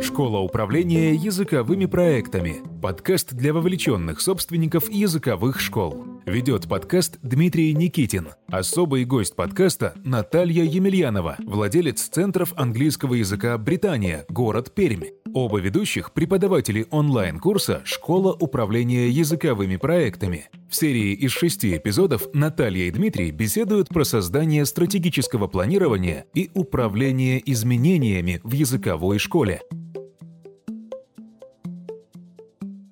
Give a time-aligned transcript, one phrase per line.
[0.00, 2.62] Школа управления языковыми проектами.
[2.80, 6.06] Подкаст для вовлеченных собственников языковых школ.
[6.24, 8.28] Ведет подкаст Дмитрий Никитин.
[8.48, 15.04] Особый гость подкаста Наталья Емельянова, владелец Центров английского языка «Британия», город Пермь.
[15.34, 20.48] Оба ведущих– преподаватели онлайн-курса «Школа управления языковыми проектами».
[20.70, 27.42] В серии из шести эпизодов Наталья и Дмитрий беседуют про создание стратегического планирования и управление
[27.50, 29.60] изменениями в языковой школе.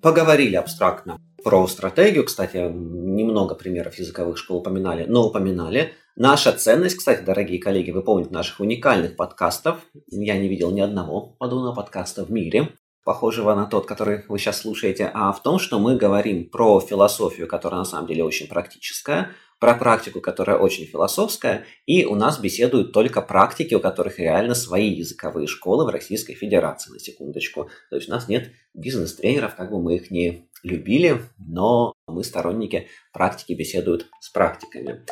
[0.08, 5.92] Поговорили абстрактно про стратегию, кстати, немного примеров языковых школ упоминали, но упоминали.
[6.16, 9.76] Наша ценность, кстати, дорогие коллеги, вы помните наших уникальных подкастов.
[10.10, 12.70] Я не видел ни одного подобного подкаста в мире,
[13.04, 17.46] похожего на тот, который вы сейчас слушаете, а в том, что мы говорим про философию,
[17.46, 22.92] которая на самом деле очень практическая, про практику, которая очень философская, и у нас беседуют
[22.92, 27.68] только практики, у которых реально свои языковые школы в Российской Федерации, на секундочку.
[27.90, 32.88] То есть у нас нет бизнес-тренеров, как бы мы их не любили, но мы сторонники
[33.12, 35.04] практики беседуют с практиками.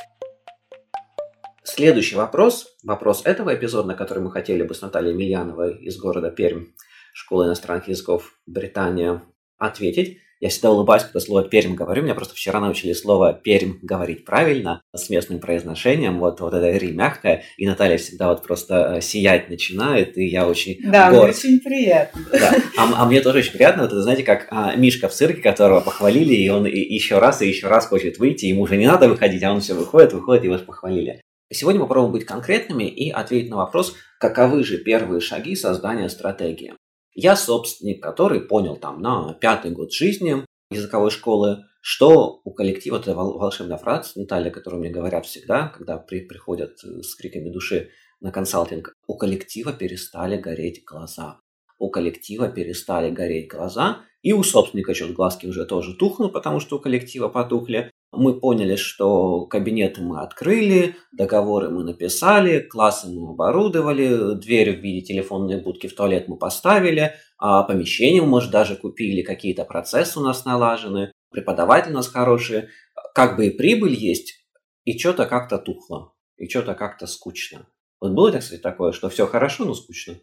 [1.65, 6.31] Следующий вопрос, вопрос этого эпизода, на который мы хотели бы с Натальей Емельяновой из города
[6.31, 6.67] Пермь,
[7.13, 9.23] Школы иностранных языков Британия,
[9.57, 10.19] ответить.
[10.41, 12.03] Я всегда улыбаюсь, когда слово «пермь» говорю.
[12.03, 16.19] Меня просто вчера научили слово «пермь» говорить правильно, с местным произношением.
[16.19, 17.45] Вот, вот это «ри» мягкое.
[17.57, 21.35] И Наталья всегда вот просто э, сиять начинает, и я очень Да, горд.
[21.35, 22.21] очень приятно.
[22.31, 22.55] Да.
[22.77, 23.85] А, а мне тоже очень приятно.
[23.85, 27.41] Вот это, знаете, как а, Мишка в цирке, которого похвалили, и он и, еще раз
[27.41, 28.47] и еще раз хочет выйти.
[28.47, 31.23] Ему уже не надо выходить, а он все выходит, выходит, и вас похвалили.
[31.51, 36.75] Сегодня мы попробуем быть конкретными и ответить на вопрос, каковы же первые шаги создания стратегии.
[37.19, 43.15] Я собственник, который понял там на пятый год жизни языковой школы, что у коллектива, это
[43.15, 47.89] волшебная фраза, Наталья, которую мне говорят всегда, когда при, приходят э, с криками души
[48.21, 51.41] на консалтинг, у коллектива перестали гореть глаза.
[51.79, 56.77] У коллектива перестали гореть глаза, и у собственника что глазки уже тоже тухнут, потому что
[56.77, 57.91] у коллектива потухли.
[58.13, 65.05] Мы поняли, что кабинеты мы открыли, договоры мы написали, классы мы оборудовали, дверь в виде
[65.05, 70.45] телефонной будки в туалет мы поставили, а помещение может, даже купили, какие-то процессы у нас
[70.45, 72.69] налажены, преподаватели у нас хорошие,
[73.15, 74.47] как бы и прибыль есть,
[74.85, 77.69] и что-то как-то тухло, и что-то как-то скучно.
[78.01, 80.15] Вот было, так сказать, такое, что все хорошо, но скучно?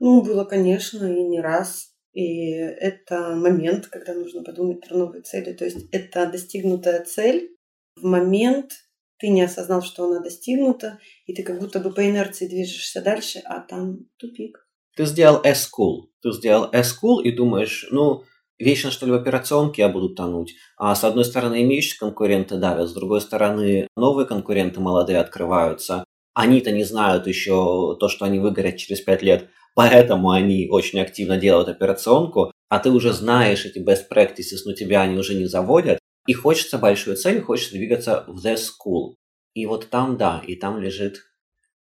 [0.00, 1.97] Ну, было, конечно, и не раз.
[2.12, 5.52] И это момент, когда нужно подумать про новые цели.
[5.52, 7.50] То есть это достигнутая цель.
[7.96, 8.72] В момент
[9.18, 13.40] ты не осознал, что она достигнута, и ты как будто бы по инерции движешься дальше,
[13.44, 14.66] а там тупик.
[14.96, 16.08] Ты сделал S-School.
[16.22, 18.22] Ты сделал S-School и думаешь, ну,
[18.58, 20.54] вечно, что ли, в операционке я буду тонуть.
[20.76, 26.04] А с одной стороны, имеющие конкуренты давят, с другой стороны, новые конкуренты молодые открываются.
[26.34, 29.48] Они-то не знают еще то, что они выгорят через пять лет,
[29.78, 35.02] поэтому они очень активно делают операционку, а ты уже знаешь эти best practices, но тебя
[35.02, 39.14] они уже не заводят, и хочется большую цель, хочется двигаться в the school.
[39.54, 41.18] И вот там, да, и там лежит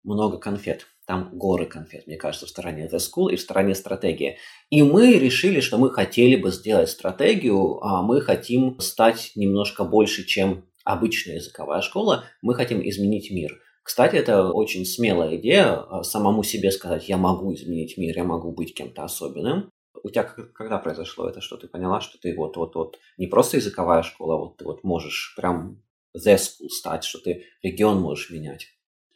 [0.04, 0.86] много конфет.
[1.08, 4.38] Там горы конфет, мне кажется, в стороне The School и в стороне стратегии.
[4.70, 10.26] И мы решили, что мы хотели бы сделать стратегию, а мы хотим стать немножко больше,
[10.26, 12.26] чем обычная языковая школа.
[12.42, 13.58] Мы хотим изменить мир.
[13.88, 18.52] Кстати, это очень смелая идея, а, самому себе сказать, я могу изменить мир, я могу
[18.52, 19.72] быть кем-то особенным.
[20.04, 24.36] У тебя когда произошло это, что ты поняла, что ты вот-вот-вот не просто языковая школа,
[24.36, 25.82] а вот ты вот можешь прям
[26.14, 28.68] the school стать, что ты регион можешь менять?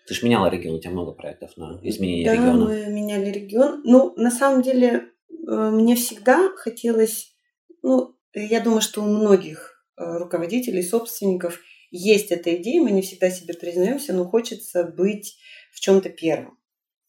[0.08, 2.66] Ты же меняла регион, у тебя много проектов на изменение да, региона.
[2.66, 3.82] мы меняли регион.
[3.84, 7.36] Ну, на самом деле, э, мне всегда хотелось,
[7.84, 11.60] ну, я думаю, что у многих э, руководителей, собственников–
[11.92, 15.38] есть эта идея, мы не всегда себе признаемся, но хочется быть
[15.72, 16.58] в чем-то первым.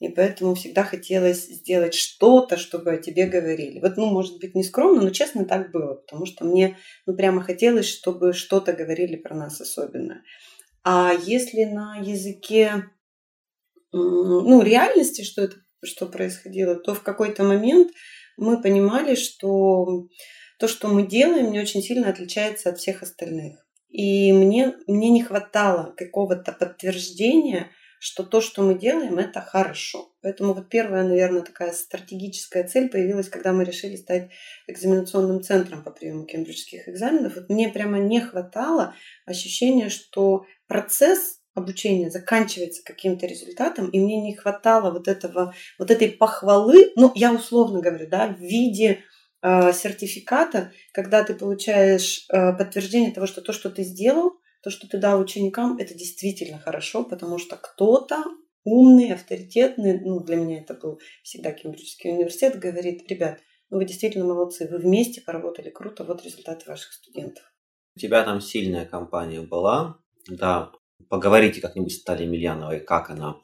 [0.00, 3.78] И поэтому всегда хотелось сделать что-то, чтобы о тебе говорили.
[3.78, 6.76] Вот, ну, может быть, не скромно, но честно так было, потому что мне,
[7.06, 10.24] ну, прямо хотелось, чтобы что-то говорили про нас особенно.
[10.82, 12.90] А если на языке,
[13.92, 17.92] ну, реальности, что это, что происходило, то в какой-то момент
[18.36, 20.08] мы понимали, что
[20.58, 23.64] то, что мы делаем, не очень сильно отличается от всех остальных.
[23.92, 27.68] И мне, мне не хватало какого-то подтверждения,
[28.00, 30.12] что то, что мы делаем, это хорошо.
[30.22, 34.30] Поэтому вот первая, наверное, такая стратегическая цель появилась, когда мы решили стать
[34.66, 37.36] экзаменационным центром по приему кембриджских экзаменов.
[37.36, 38.94] Вот мне прямо не хватало
[39.26, 46.08] ощущения, что процесс обучения заканчивается каким-то результатом, и мне не хватало вот этого, вот этой
[46.08, 49.04] похвалы, ну, я условно говорю, да, в виде
[49.42, 54.98] сертификата, когда ты получаешь э, подтверждение того, что то, что ты сделал, то, что ты
[54.98, 58.24] дал ученикам, это действительно хорошо, потому что кто-то
[58.64, 63.40] умный, авторитетный, ну, для меня это был всегда Кембриджский университет, говорит, ребят,
[63.70, 67.42] ну, вы действительно молодцы, вы вместе поработали круто, вот результаты ваших студентов.
[67.96, 69.98] У тебя там сильная компания была,
[70.28, 70.70] да,
[71.08, 73.38] поговорите как-нибудь с Талией Емельяновой, как она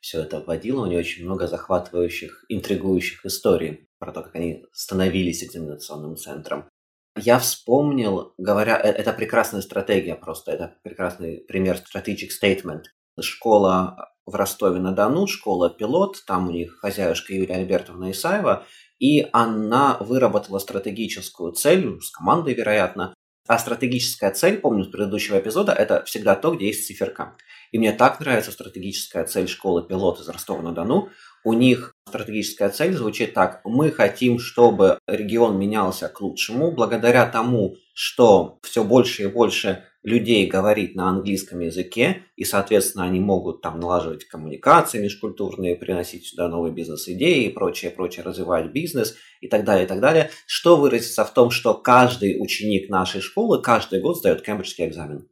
[0.00, 0.82] все это вводила.
[0.82, 6.68] У нее очень много захватывающих, интригующих историй про то, как они становились экзаменационным центром.
[7.16, 12.82] Я вспомнил, говоря, э, это прекрасная стратегия просто, это прекрасный пример strategic statement.
[13.20, 18.66] Школа в Ростове-на-Дону, школа «Пилот», там у них хозяюшка Юлия Альбертовна Исаева,
[18.98, 23.14] и она выработала стратегическую цель, с командой, вероятно,
[23.46, 27.36] а стратегическая цель, помню с предыдущего эпизода, это всегда то, где есть циферка.
[27.72, 31.08] И мне так нравится стратегическая цель школы пилот из Ростова-на-Дону.
[31.44, 33.60] У них стратегическая цель звучит так.
[33.64, 40.46] Мы хотим, чтобы регион менялся к лучшему благодаря тому, что все больше и больше людей
[40.46, 46.72] говорит на английском языке, и, соответственно, они могут там налаживать коммуникации межкультурные, приносить сюда новые
[46.72, 51.32] бизнес-идеи и прочее, прочее, развивать бизнес и так далее, и так далее, что выразится в
[51.32, 55.28] том, что каждый ученик нашей школы каждый год сдает кембриджский экзамен.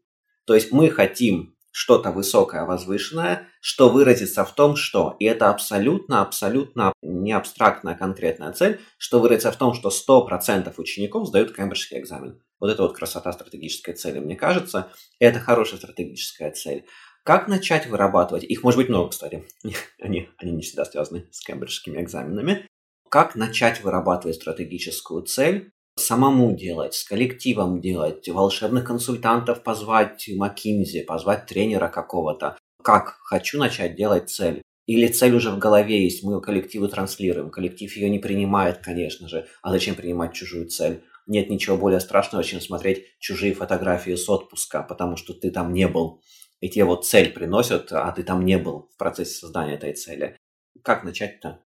[0.46, 6.22] То есть мы хотим что-то высокое, возвышенное, что выразится в том, что, и это абсолютно,
[6.22, 12.42] абсолютно не абстрактная конкретная цель, что выразится в том, что 100% учеников сдают кембриджский экзамен.
[12.58, 14.92] Вот это вот красота стратегической цели, мне кажется.
[15.18, 16.86] Это хорошая стратегическая цель.
[17.24, 18.44] Как начать вырабатывать?
[18.44, 19.44] Их может быть много, кстати.
[20.00, 22.66] Они, они не всегда связаны с кембриджскими экзаменами.
[23.08, 25.72] Как начать вырабатывать стратегическую цель?
[26.00, 32.56] Самому делать, с коллективом делать, волшебных консультантов позвать, Макинзи, позвать тренера какого-то.
[32.82, 34.62] Как хочу начать делать цель.
[34.86, 37.50] Или цель уже в голове есть, мы ее коллективу транслируем.
[37.50, 39.46] Коллектив ее не принимает, конечно же.
[39.62, 41.04] А зачем принимать чужую цель?
[41.26, 45.86] Нет ничего более страшного, чем смотреть чужие фотографии с отпуска, потому что ты там не
[45.86, 46.22] был.
[46.60, 50.36] И тебе вот цель приносят, а ты там не был в процессе создания этой цели.
[50.82, 51.60] Как начать-то?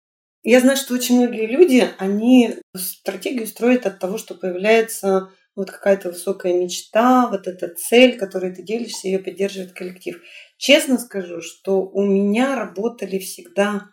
[0.43, 6.09] Я знаю, что очень многие люди, они стратегию строят от того, что появляется вот какая-то
[6.09, 10.19] высокая мечта, вот эта цель, которой ты делишься, ее поддерживает коллектив.
[10.57, 13.89] Честно скажу, что у меня работали всегда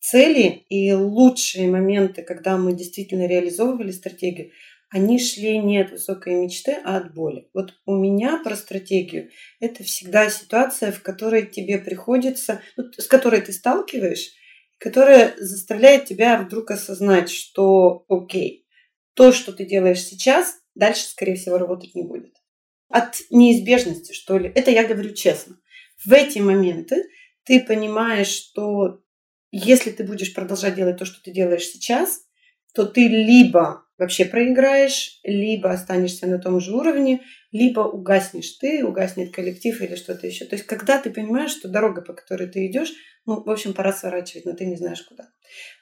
[0.00, 4.50] цели и лучшие моменты, когда мы действительно реализовывали стратегию,
[4.88, 7.48] они шли не от высокой мечты, а от боли.
[7.54, 13.52] Вот у меня про стратегию это всегда ситуация, в которой тебе приходится, с которой ты
[13.52, 14.32] сталкиваешь,
[14.82, 18.66] которая заставляет тебя вдруг осознать, что окей,
[19.14, 22.34] то, что ты делаешь сейчас, дальше, скорее всего, работать не будет.
[22.88, 24.50] От неизбежности, что ли.
[24.52, 25.56] Это я говорю честно.
[26.04, 27.04] В эти моменты
[27.44, 29.04] ты понимаешь, что
[29.52, 32.22] если ты будешь продолжать делать то, что ты делаешь сейчас,
[32.74, 39.34] то ты либо вообще проиграешь, либо останешься на том же уровне, либо угаснешь ты, угаснет
[39.34, 40.44] коллектив или что-то еще.
[40.44, 42.92] То есть, когда ты понимаешь, что дорога, по которой ты идешь,
[43.26, 45.28] ну, в общем, пора сворачивать, но ты не знаешь куда.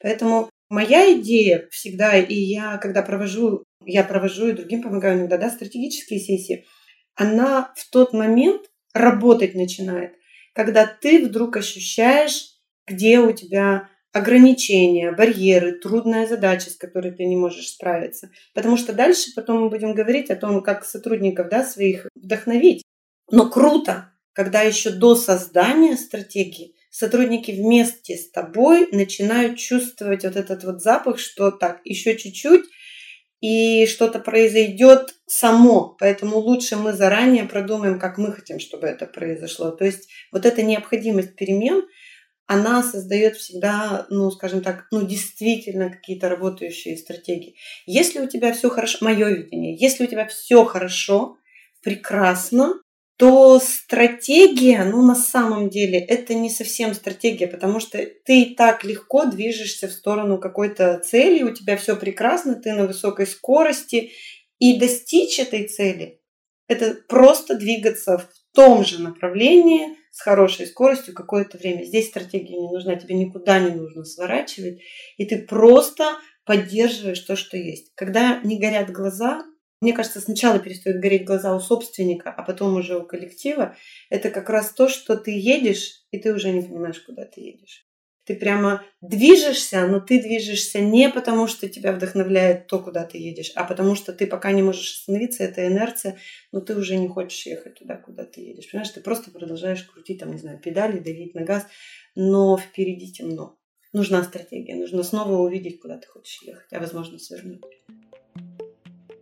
[0.00, 5.50] Поэтому моя идея всегда, и я, когда провожу, я провожу и другим помогаю иногда, да,
[5.50, 6.66] стратегические сессии,
[7.14, 8.62] она в тот момент
[8.94, 10.12] работать начинает,
[10.54, 12.56] когда ты вдруг ощущаешь,
[12.86, 18.30] где у тебя ограничения, барьеры, трудная задача, с которой ты не можешь справиться.
[18.54, 22.82] Потому что дальше потом мы будем говорить о том, как сотрудников да, своих вдохновить.
[23.30, 30.64] Но круто, когда еще до создания стратегии сотрудники вместе с тобой начинают чувствовать вот этот
[30.64, 32.64] вот запах, что так, еще чуть-чуть,
[33.40, 35.96] и что-то произойдет само.
[36.00, 39.70] Поэтому лучше мы заранее продумаем, как мы хотим, чтобы это произошло.
[39.70, 41.84] То есть вот эта необходимость перемен–
[42.50, 47.54] она создает всегда, ну, скажем так, ну, действительно какие-то работающие стратегии.
[47.86, 51.36] Если у тебя все хорошо, мое видение, если у тебя все хорошо,
[51.80, 52.74] прекрасно,
[53.16, 59.26] то стратегия, ну, на самом деле, это не совсем стратегия, потому что ты так легко
[59.26, 64.10] движешься в сторону какой-то цели, у тебя все прекрасно, ты на высокой скорости,
[64.58, 66.20] и достичь этой цели–
[66.66, 68.28] это просто двигаться в
[68.60, 71.84] том же направлении– с хорошей скоростью какое-то время.
[71.84, 74.80] Здесь стратегия не нужна, тебе никуда не нужно сворачивать,
[75.16, 77.92] и ты просто поддерживаешь то, что есть.
[77.94, 79.44] Когда не горят глаза,
[79.80, 83.76] мне кажется, сначала перестают гореть глаза у собственника, а потом уже у коллектива.
[84.10, 87.86] Это как раз то, что ты едешь, и ты уже не понимаешь, куда ты едешь.
[88.30, 93.50] Ты прямо движешься, но ты движешься не потому, что тебя вдохновляет то, куда ты едешь,
[93.56, 96.16] а потому что ты пока не можешь остановиться, это инерция,
[96.52, 98.70] но ты уже не хочешь ехать туда, куда ты едешь.
[98.70, 101.66] Понимаешь, ты просто продолжаешь крутить, там, не знаю, педали, давить на газ,
[102.14, 103.58] но впереди темно.
[103.92, 107.62] Нужна стратегия, нужно снова увидеть, куда ты хочешь ехать, а возможно свернуть.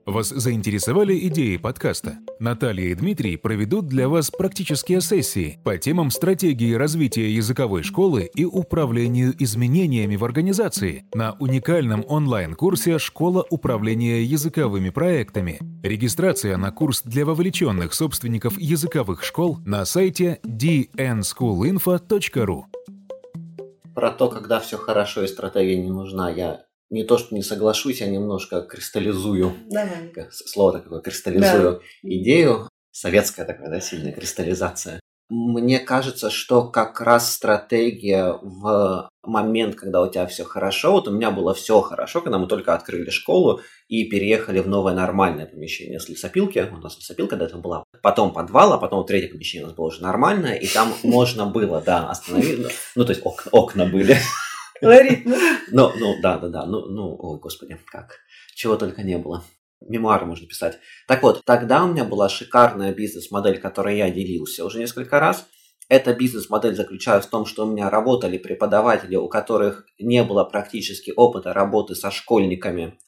[0.08, 2.16] Вас заинтересовали идеи подкаста?
[2.40, 8.46] Наталья и Дмитрий проведут для вас практические сессии по темам стратегии развития языковой школы и
[8.46, 15.58] управлению изменениями в организации на уникальном онлайн-курсе «Школа управления языковыми проектами».
[15.82, 22.62] Регистрация на курс для вовлеченных собственников языковых школ на сайте dnschoolinfo.ru.
[23.94, 28.00] Про то, когда все хорошо и стратегия не нужна, я не то, что не соглашусь,
[28.00, 29.54] я немножко кристаллизую.
[29.70, 30.12] Давай.
[30.30, 31.80] Слово такое, кристаллизую да.
[32.02, 32.68] идею.
[32.90, 35.00] Советская такая, да, сильная кристаллизация.
[35.30, 41.10] Мне кажется, что как раз стратегия в момент, когда у тебя все хорошо, вот у
[41.10, 46.00] меня было все хорошо, когда мы только открыли школу и переехали в новое нормальное помещение
[46.00, 46.66] с лесопилки.
[46.72, 47.84] У нас лесопилка до этого была.
[48.02, 51.82] Потом подвал, а потом третье помещение у нас было уже нормальное, и там можно было,
[51.82, 52.70] да, остановиться.
[52.96, 54.16] Ну, то есть окна были.
[54.80, 55.36] Колоритно.
[55.70, 56.66] Ну, ну, да, да, да.
[56.66, 58.18] Ну, ну, ой, господи, как.
[58.54, 59.44] Чего только не было.
[59.80, 60.78] Мемуары можно писать.
[61.06, 65.46] Так вот, тогда у меня была шикарная бизнес-модель, которой я делился уже несколько раз.
[65.88, 71.12] Эта бизнес-модель заключалась в том, что у меня работали преподаватели, у которых не было практически
[71.16, 72.98] опыта работы со школьниками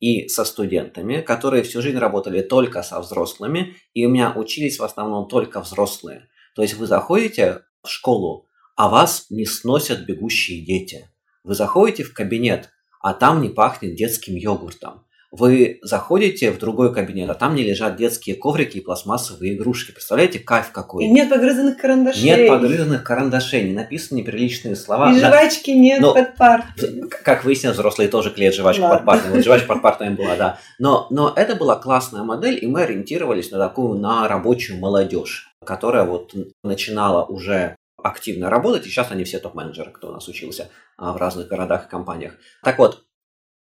[0.00, 4.84] и со студентами, которые всю жизнь работали только со взрослыми, и у меня учились в
[4.84, 6.28] основном только взрослые.
[6.56, 11.08] То есть вы заходите в школу, а вас не сносят бегущие дети.
[11.44, 12.70] Вы заходите в кабинет,
[13.02, 15.04] а там не пахнет детским йогуртом.
[15.30, 19.90] Вы заходите в другой кабинет, а там не лежат детские коврики и пластмассовые игрушки.
[19.90, 21.04] Представляете, кайф какой?
[21.04, 22.22] И нет погрызанных карандашей.
[22.22, 25.12] Нет погрызанных карандашей, не написаны неприличные слова.
[25.12, 27.08] И жвачки нет но, под партой.
[27.08, 28.98] Как выяснилось, взрослые тоже клеят жвачку Ладно.
[28.98, 29.30] под партой.
[29.32, 30.58] Вот жвачка под партой была, да.
[30.78, 36.04] Но, но это была классная модель, и мы ориентировались на такую, на рабочую молодежь, которая
[36.04, 36.32] вот
[36.62, 41.16] начинала уже активно работать, и сейчас они все топ-менеджеры, кто у нас учился а, в
[41.16, 42.34] разных городах и компаниях.
[42.62, 43.02] Так вот,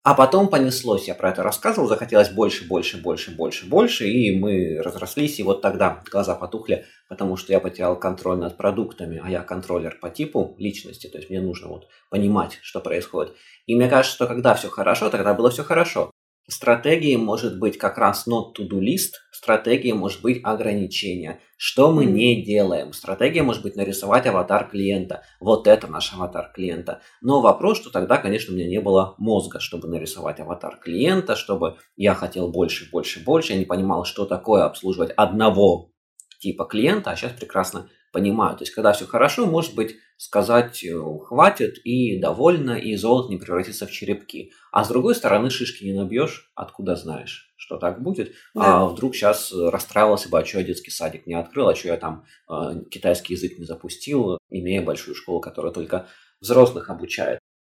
[0.03, 4.79] а потом понеслось, я про это рассказывал, захотелось больше, больше, больше, больше, больше, и мы
[4.81, 9.41] разрослись, и вот тогда глаза потухли, потому что я потерял контроль над продуктами, а я
[9.41, 13.35] контроллер по типу личности, то есть мне нужно вот понимать, что происходит.
[13.65, 16.11] И мне кажется, что когда все хорошо, тогда было все хорошо.
[16.49, 21.41] Стратегией может быть как раз not to-do list, стратегией может быть ограничение.
[21.57, 22.93] Что мы не делаем?
[22.93, 25.23] Стратегия может быть нарисовать аватар клиента.
[25.41, 27.01] Вот это наш аватар клиента.
[27.19, 31.79] Но вопрос, что тогда, конечно, у меня не было мозга, чтобы нарисовать аватар клиента, чтобы
[31.97, 33.51] я хотел больше, больше, больше.
[33.51, 35.91] Я не понимал, что такое обслуживать одного
[36.39, 38.57] типа клиента, а сейчас прекрасно понимаю.
[38.57, 43.37] То есть, когда все хорошо, может быть, сказать э, хватит и довольно, и золото не
[43.37, 44.51] превратится в черепки.
[44.71, 48.33] А с другой стороны, шишки не набьешь, откуда знаешь, что так будет.
[48.55, 48.81] Да.
[48.81, 51.97] А вдруг сейчас расстраивался бы, а что я детский садик не открыл, а что я
[51.97, 56.07] там э, китайский язык не запустил, имея большую школу, которая только
[56.41, 57.37] взрослых обучает.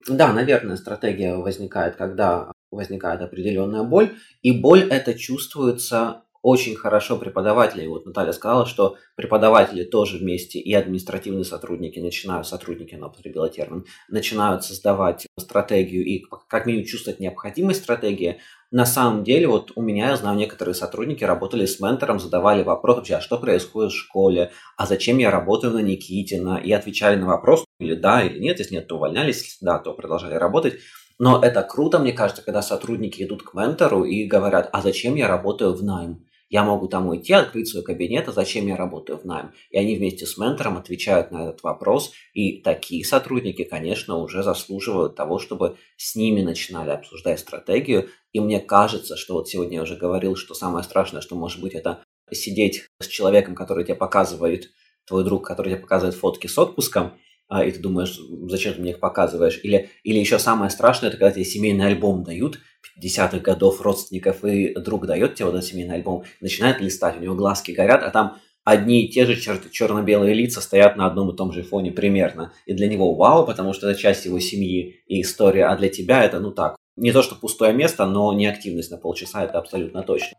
[0.07, 7.85] Да, наверное, стратегия возникает, когда возникает определенная боль, и боль это чувствуется очень хорошо преподаватели.
[7.87, 13.83] Вот Наталья сказала, что преподаватели тоже вместе и административные сотрудники начинают, сотрудники, она употребила термин,
[14.07, 18.39] начинают создавать стратегию и как минимум чувствовать необходимость стратегии.
[18.71, 22.95] На самом деле, вот у меня, я знаю, некоторые сотрудники работали с ментором, задавали вопрос
[22.95, 27.27] вообще, а что происходит в школе, а зачем я работаю на Никитина, и отвечали на
[27.27, 30.75] вопрос, или да, или нет, если нет, то увольнялись, если да, то продолжали работать.
[31.19, 35.27] Но это круто, мне кажется, когда сотрудники идут к ментору и говорят, а зачем я
[35.27, 36.26] работаю в найм?
[36.49, 39.51] Я могу там уйти, открыть свой кабинет, а зачем я работаю в найм?
[39.69, 42.13] И они вместе с ментором отвечают на этот вопрос.
[42.33, 48.09] И такие сотрудники, конечно, уже заслуживают того, чтобы с ними начинали обсуждать стратегию.
[48.31, 51.73] И мне кажется, что вот сегодня я уже говорил, что самое страшное, что может быть,
[51.73, 54.71] это сидеть с человеком, который тебе показывает,
[55.05, 57.13] твой друг, который тебе показывает фотки с отпуском,
[57.49, 59.59] и ты думаешь, зачем ты мне их показываешь?
[59.63, 62.59] Или, или еще самое страшное, это когда тебе семейный альбом дают,
[63.01, 67.35] 50-х годов родственников, и друг дает тебе вот этот семейный альбом, начинает листать, у него
[67.35, 71.35] глазки горят, а там одни и те же черты, черно-белые лица стоят на одном и
[71.37, 72.51] том же фоне примерно.
[72.65, 76.23] И для него вау, потому что это часть его семьи и история, а для тебя
[76.23, 80.03] это, ну так, не то что пустое место, но не активность на полчаса, это абсолютно
[80.03, 80.37] точно.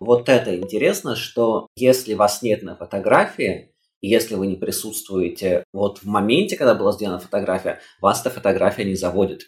[0.00, 3.69] Вот это интересно, что если вас нет на фотографии,
[4.00, 8.94] если вы не присутствуете вот в моменте, когда была сделана фотография, вас эта фотография не
[8.94, 9.46] заводит.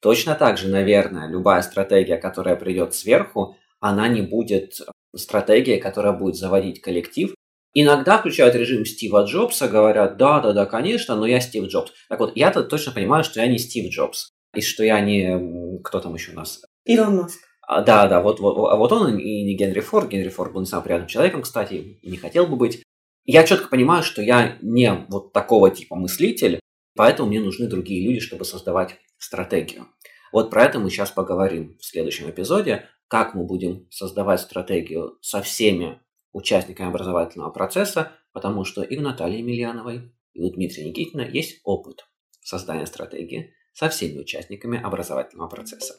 [0.00, 4.80] Точно так же, наверное, любая стратегия, которая придет сверху, она не будет
[5.14, 7.34] стратегией, которая будет заводить коллектив.
[7.72, 11.92] Иногда включают режим Стива Джобса, говорят, да, да, да, конечно, но я Стив Джобс.
[12.08, 14.30] Так вот, я-то точно понимаю, что я не Стив Джобс.
[14.54, 15.78] И что я не...
[15.84, 16.64] Кто там еще у нас?
[16.84, 17.38] Илон Маск.
[17.62, 20.08] А, да, да, вот, вот, вот он и не Генри Форд.
[20.08, 22.82] Генри Форд был не самым приятным человеком, кстати, и не хотел бы быть.
[23.24, 26.60] Я четко понимаю, что я не вот такого типа мыслитель,
[26.96, 29.86] поэтому мне нужны другие люди, чтобы создавать стратегию.
[30.32, 32.86] Вот про это мы сейчас поговорим в следующем эпизоде.
[33.08, 36.00] как мы будем создавать стратегию со всеми
[36.32, 42.06] участниками образовательного процесса, потому что и у Натальи Емельяновой, и у Дмитрия Никитина есть опыт
[42.40, 45.96] создания стратегии со всеми участниками образовательного процесса.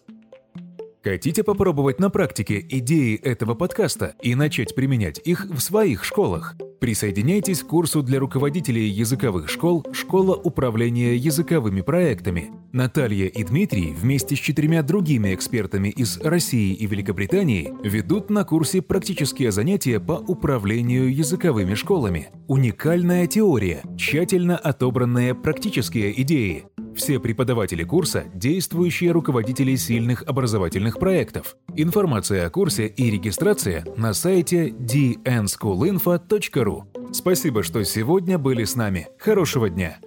[1.03, 6.55] Хотите попробовать на практике идеи этого подкаста и начать применять их в своих школах?
[6.79, 12.51] Присоединяйтесь к курсу для руководителей языковых школ «Школа управления языковыми проектами».
[12.71, 18.83] Наталья и Дмитрий вместе с четырьмя другими экспертами из России и Великобритании ведут на курсе
[18.83, 22.29] практические занятия по управлению языковыми школами.
[22.47, 26.65] Уникальная теория, тщательно отобранные практические идеи,
[26.95, 31.57] все преподаватели курса– действующие руководители сильных образовательных проектов.
[31.75, 37.13] Информация о курсе и регистрация на сайте dnschoolinfo.ru.
[37.13, 39.07] Спасибо, что сегодня были с нами.
[39.17, 39.97] Хорошего дня!